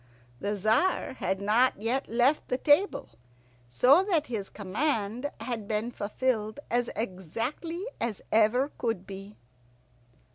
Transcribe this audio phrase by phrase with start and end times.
[0.39, 3.11] The Tzar had not yet left the table,
[3.69, 9.37] so that his command had been fulfilled as exactly as ever could be.